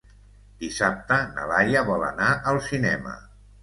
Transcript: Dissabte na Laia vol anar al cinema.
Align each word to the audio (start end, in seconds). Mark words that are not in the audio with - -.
Dissabte 0.63 1.19
na 1.37 1.47
Laia 1.53 1.87
vol 1.93 2.09
anar 2.11 2.35
al 2.55 2.65
cinema. 2.73 3.19